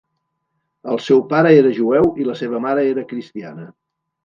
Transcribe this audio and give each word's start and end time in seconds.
El 0.93 1.01
seu 1.07 1.21
pare 1.33 1.51
era 1.59 1.75
jueu 1.81 2.09
i 2.23 2.27
la 2.31 2.39
seva 2.41 2.65
mare 2.65 2.89
era 2.95 3.07
cristiana. 3.15 3.71